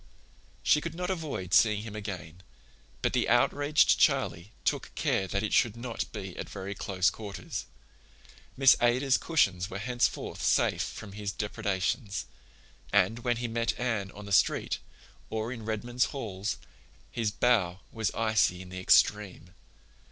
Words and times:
She 0.63 0.81
could 0.81 0.95
not 0.95 1.11
avoid 1.11 1.53
seeing 1.53 1.83
him 1.83 1.95
again, 1.95 2.41
but 3.03 3.13
the 3.13 3.29
outraged 3.29 3.99
Charlie 3.99 4.51
took 4.65 4.89
care 4.95 5.27
that 5.27 5.43
it 5.43 5.53
should 5.53 5.77
not 5.77 6.11
be 6.11 6.35
at 6.37 6.49
very 6.49 6.73
close 6.73 7.11
quarters. 7.11 7.67
Miss 8.57 8.75
Ada's 8.81 9.19
cushions 9.19 9.69
were 9.69 9.77
henceforth 9.77 10.41
safe 10.41 10.81
from 10.81 11.11
his 11.11 11.31
depredations, 11.31 12.25
and 12.91 13.19
when 13.19 13.37
he 13.37 13.47
met 13.47 13.79
Anne 13.79 14.09
on 14.13 14.25
the 14.25 14.31
street, 14.33 14.79
or 15.29 15.51
in 15.51 15.65
Redmond's 15.65 16.05
halls, 16.05 16.57
his 17.11 17.29
bow 17.29 17.81
was 17.91 18.09
icy 18.15 18.63
in 18.63 18.69
the 18.69 18.79
extreme. 18.79 19.53